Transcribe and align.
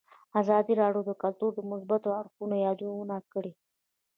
ازادي 0.41 0.73
راډیو 0.81 1.01
د 1.05 1.11
کلتور 1.21 1.51
د 1.55 1.59
مثبتو 1.71 2.09
اړخونو 2.19 2.55
یادونه 2.65 3.15
کړې. 3.33 3.51